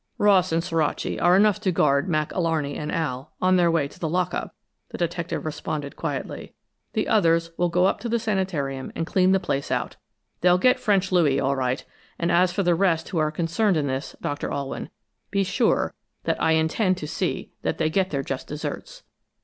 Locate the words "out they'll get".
9.69-10.79